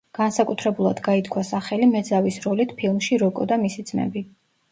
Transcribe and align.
განსაკუთრებულად 0.17 1.01
გაითქვა 1.07 1.43
სახელი 1.49 1.89
მეძავის 1.91 2.41
როლით 2.47 2.73
ფილმში 2.81 3.19
„როკო 3.25 3.47
და 3.53 3.59
მისი 3.67 3.85
ძმები“. 3.91 4.27